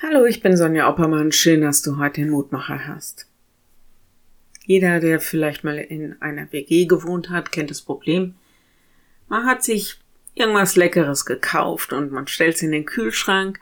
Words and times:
Hallo, 0.00 0.26
ich 0.26 0.42
bin 0.42 0.56
Sonja 0.56 0.88
Oppermann. 0.88 1.32
Schön, 1.32 1.62
dass 1.62 1.82
du 1.82 1.98
heute 1.98 2.20
den 2.20 2.30
Mutmacher 2.30 2.86
hast. 2.86 3.26
Jeder, 4.64 5.00
der 5.00 5.18
vielleicht 5.18 5.64
mal 5.64 5.76
in 5.76 6.22
einer 6.22 6.52
WG 6.52 6.86
gewohnt 6.86 7.30
hat, 7.30 7.50
kennt 7.50 7.70
das 7.70 7.82
Problem. 7.82 8.36
Man 9.26 9.44
hat 9.44 9.64
sich 9.64 9.98
irgendwas 10.36 10.76
Leckeres 10.76 11.26
gekauft 11.26 11.92
und 11.92 12.12
man 12.12 12.28
stellt 12.28 12.54
es 12.54 12.62
in 12.62 12.70
den 12.70 12.84
Kühlschrank. 12.84 13.58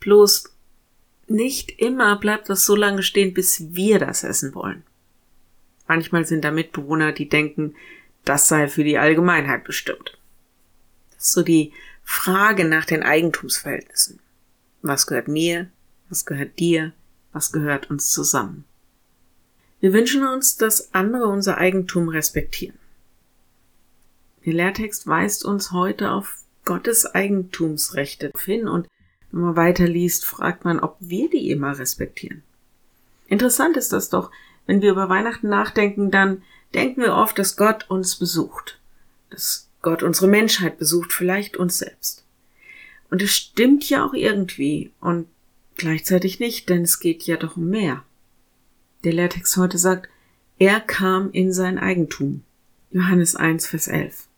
Bloß 0.00 0.52
nicht 1.28 1.78
immer 1.80 2.18
bleibt 2.18 2.48
das 2.48 2.66
so 2.66 2.74
lange 2.74 3.04
stehen, 3.04 3.32
bis 3.32 3.72
wir 3.72 4.00
das 4.00 4.24
essen 4.24 4.56
wollen. 4.56 4.82
Manchmal 5.86 6.26
sind 6.26 6.44
da 6.44 6.50
Mitbewohner, 6.50 7.12
die 7.12 7.28
denken, 7.28 7.76
das 8.24 8.48
sei 8.48 8.66
für 8.66 8.82
die 8.82 8.98
Allgemeinheit 8.98 9.62
bestimmt. 9.62 10.18
Das 11.12 11.26
ist 11.26 11.32
so 11.32 11.42
die 11.42 11.72
Frage 12.02 12.64
nach 12.64 12.86
den 12.86 13.04
Eigentumsverhältnissen. 13.04 14.19
Was 14.82 15.06
gehört 15.06 15.28
mir? 15.28 15.70
Was 16.08 16.24
gehört 16.24 16.58
dir? 16.58 16.92
Was 17.32 17.52
gehört 17.52 17.90
uns 17.90 18.10
zusammen? 18.10 18.64
Wir 19.80 19.92
wünschen 19.92 20.26
uns, 20.26 20.56
dass 20.56 20.94
andere 20.94 21.26
unser 21.26 21.58
Eigentum 21.58 22.08
respektieren. 22.08 22.78
Der 24.44 24.54
Lehrtext 24.54 25.06
weist 25.06 25.44
uns 25.44 25.70
heute 25.72 26.10
auf 26.10 26.38
Gottes 26.64 27.06
Eigentumsrechte 27.06 28.32
hin 28.44 28.68
und 28.68 28.88
wenn 29.30 29.40
man 29.42 29.56
weiterliest, 29.56 30.24
fragt 30.24 30.64
man, 30.64 30.80
ob 30.80 30.96
wir 30.98 31.30
die 31.30 31.50
immer 31.50 31.78
respektieren. 31.78 32.42
Interessant 33.28 33.76
ist 33.76 33.92
das 33.92 34.08
doch, 34.08 34.30
wenn 34.66 34.82
wir 34.82 34.90
über 34.90 35.08
Weihnachten 35.08 35.48
nachdenken, 35.48 36.10
dann 36.10 36.42
denken 36.74 37.02
wir 37.02 37.14
oft, 37.14 37.38
dass 37.38 37.56
Gott 37.56 37.88
uns 37.88 38.16
besucht, 38.16 38.80
dass 39.30 39.68
Gott 39.82 40.02
unsere 40.02 40.26
Menschheit 40.26 40.78
besucht, 40.78 41.12
vielleicht 41.12 41.56
uns 41.56 41.78
selbst. 41.78 42.24
Und 43.10 43.22
es 43.22 43.36
stimmt 43.36 43.88
ja 43.90 44.04
auch 44.04 44.14
irgendwie 44.14 44.92
und 45.00 45.26
gleichzeitig 45.76 46.40
nicht, 46.40 46.68
denn 46.68 46.82
es 46.82 47.00
geht 47.00 47.24
ja 47.24 47.36
doch 47.36 47.56
um 47.56 47.68
mehr. 47.68 48.04
Der 49.04 49.12
Lehrtext 49.12 49.56
heute 49.56 49.78
sagt, 49.78 50.08
er 50.58 50.80
kam 50.80 51.30
in 51.32 51.52
sein 51.52 51.78
Eigentum. 51.78 52.42
Johannes 52.92 53.34
1, 53.34 53.66
Vers 53.66 53.88
11. 53.88 54.28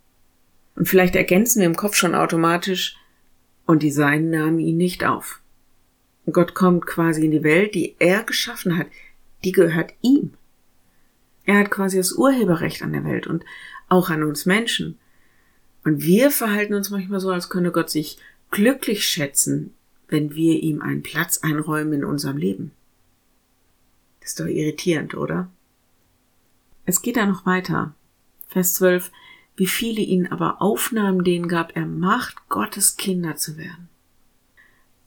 Und 0.76 0.88
vielleicht 0.88 1.16
ergänzen 1.16 1.60
wir 1.60 1.66
im 1.66 1.76
Kopf 1.76 1.94
schon 1.96 2.14
automatisch, 2.14 2.96
und 3.64 3.82
die 3.82 3.90
Seinen 3.90 4.30
nahmen 4.30 4.58
ihn 4.58 4.76
nicht 4.76 5.04
auf. 5.04 5.40
Gott 6.30 6.54
kommt 6.54 6.86
quasi 6.86 7.24
in 7.24 7.30
die 7.30 7.42
Welt, 7.42 7.74
die 7.74 7.96
er 7.98 8.22
geschaffen 8.22 8.76
hat, 8.78 8.86
die 9.44 9.52
gehört 9.52 9.94
ihm. 10.02 10.34
Er 11.44 11.58
hat 11.58 11.70
quasi 11.70 11.96
das 11.96 12.12
Urheberrecht 12.12 12.82
an 12.82 12.92
der 12.92 13.04
Welt 13.04 13.26
und 13.26 13.44
auch 13.88 14.10
an 14.10 14.22
uns 14.22 14.46
Menschen. 14.46 14.98
Und 15.84 16.02
wir 16.02 16.30
verhalten 16.30 16.74
uns 16.74 16.90
manchmal 16.90 17.18
so, 17.18 17.30
als 17.30 17.48
könne 17.48 17.72
Gott 17.72 17.90
sich 17.90 18.18
glücklich 18.52 19.04
schätzen, 19.04 19.74
wenn 20.06 20.36
wir 20.36 20.62
ihm 20.62 20.80
einen 20.80 21.02
Platz 21.02 21.38
einräumen 21.38 21.94
in 21.94 22.04
unserem 22.04 22.36
Leben. 22.36 22.70
Das 24.20 24.30
ist 24.30 24.40
doch 24.40 24.46
irritierend, 24.46 25.14
oder? 25.14 25.50
Es 26.84 27.02
geht 27.02 27.16
da 27.16 27.26
noch 27.26 27.44
weiter. 27.46 27.94
Vers 28.46 28.74
12. 28.74 29.10
Wie 29.56 29.66
viele 29.66 30.00
ihn 30.00 30.28
aber 30.28 30.62
aufnahmen, 30.62 31.24
denen 31.24 31.48
gab 31.48 31.76
er 31.76 31.86
Macht, 31.86 32.48
Gottes 32.48 32.96
Kinder 32.96 33.36
zu 33.36 33.56
werden. 33.56 33.88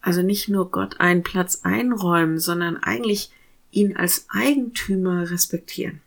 Also 0.01 0.21
nicht 0.21 0.49
nur 0.49 0.69
Gott 0.69 0.99
einen 0.99 1.23
Platz 1.23 1.61
einräumen, 1.63 2.39
sondern 2.39 2.77
eigentlich 2.77 3.31
ihn 3.71 3.95
als 3.95 4.27
Eigentümer 4.29 5.29
respektieren. 5.31 6.01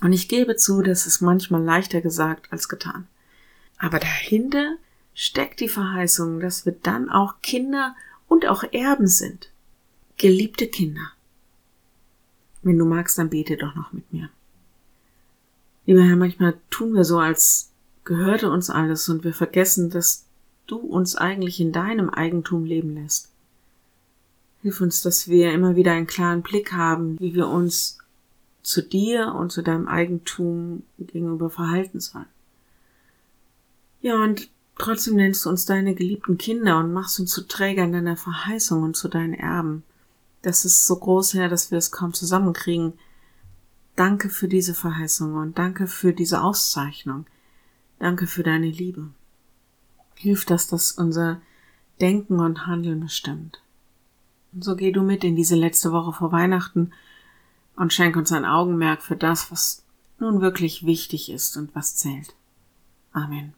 Und 0.00 0.12
ich 0.12 0.28
gebe 0.28 0.56
zu, 0.56 0.82
das 0.82 1.06
ist 1.06 1.20
manchmal 1.20 1.62
leichter 1.62 2.00
gesagt 2.00 2.52
als 2.52 2.68
getan. 2.68 3.06
Aber 3.78 3.98
dahinter 3.98 4.76
steckt 5.18 5.58
die 5.58 5.68
Verheißung, 5.68 6.38
dass 6.38 6.64
wir 6.64 6.76
dann 6.80 7.10
auch 7.10 7.42
Kinder 7.42 7.96
und 8.28 8.46
auch 8.46 8.62
Erben 8.72 9.08
sind. 9.08 9.50
Geliebte 10.16 10.68
Kinder. 10.68 11.10
Wenn 12.62 12.78
du 12.78 12.84
magst, 12.84 13.18
dann 13.18 13.28
bete 13.28 13.56
doch 13.56 13.74
noch 13.74 13.92
mit 13.92 14.12
mir. 14.12 14.30
Lieber 15.86 16.02
Herr, 16.02 16.14
manchmal 16.14 16.56
tun 16.70 16.94
wir 16.94 17.02
so, 17.02 17.18
als 17.18 17.72
gehörte 18.04 18.48
uns 18.48 18.70
alles 18.70 19.08
und 19.08 19.24
wir 19.24 19.34
vergessen, 19.34 19.90
dass 19.90 20.24
du 20.68 20.76
uns 20.76 21.16
eigentlich 21.16 21.58
in 21.58 21.72
deinem 21.72 22.10
Eigentum 22.10 22.64
leben 22.64 22.94
lässt. 22.94 23.32
Hilf 24.62 24.80
uns, 24.80 25.02
dass 25.02 25.26
wir 25.26 25.52
immer 25.52 25.74
wieder 25.74 25.94
einen 25.94 26.06
klaren 26.06 26.42
Blick 26.42 26.72
haben, 26.74 27.18
wie 27.18 27.34
wir 27.34 27.48
uns 27.48 27.98
zu 28.62 28.82
dir 28.82 29.34
und 29.34 29.50
zu 29.50 29.62
deinem 29.62 29.88
Eigentum 29.88 30.84
gegenüber 30.96 31.50
verhalten 31.50 31.98
sollen. 31.98 32.26
Ja, 34.00 34.22
und 34.22 34.48
trotzdem 34.78 35.16
nennst 35.16 35.44
du 35.44 35.50
uns 35.50 35.66
deine 35.66 35.94
geliebten 35.94 36.38
Kinder 36.38 36.78
und 36.78 36.92
machst 36.92 37.20
uns 37.20 37.32
zu 37.32 37.46
Trägern 37.46 37.92
deiner 37.92 38.16
Verheißung 38.16 38.82
und 38.82 38.96
zu 38.96 39.08
deinen 39.08 39.34
Erben. 39.34 39.82
Das 40.42 40.64
ist 40.64 40.86
so 40.86 40.96
groß, 40.96 41.34
Herr, 41.34 41.48
dass 41.48 41.70
wir 41.70 41.78
es 41.78 41.90
kaum 41.90 42.14
zusammenkriegen. 42.14 42.94
Danke 43.96 44.30
für 44.30 44.48
diese 44.48 44.74
Verheißung 44.74 45.34
und 45.34 45.58
danke 45.58 45.86
für 45.88 46.12
diese 46.12 46.42
Auszeichnung. 46.42 47.26
Danke 47.98 48.26
für 48.26 48.44
deine 48.44 48.70
Liebe. 48.70 49.08
Hilf, 50.14 50.44
dass 50.44 50.68
das 50.68 50.92
unser 50.92 51.40
Denken 52.00 52.38
und 52.38 52.66
Handeln 52.66 53.00
bestimmt. 53.00 53.60
Und 54.52 54.62
so 54.62 54.76
geh 54.76 54.92
du 54.92 55.02
mit 55.02 55.24
in 55.24 55.36
diese 55.36 55.56
letzte 55.56 55.92
Woche 55.92 56.12
vor 56.12 56.32
Weihnachten 56.32 56.92
und 57.76 57.92
schenk 57.92 58.16
uns 58.16 58.32
ein 58.32 58.44
Augenmerk 58.44 59.02
für 59.02 59.16
das, 59.16 59.50
was 59.50 59.82
nun 60.18 60.40
wirklich 60.40 60.86
wichtig 60.86 61.30
ist 61.30 61.56
und 61.56 61.74
was 61.74 61.96
zählt. 61.96 62.34
Amen. 63.12 63.57